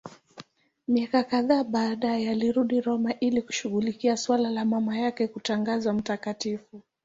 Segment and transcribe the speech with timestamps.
[0.87, 6.81] Miaka kadhaa baadaye alirudi Roma ili kushughulikia suala la mama yake kutangazwa mtakatifu.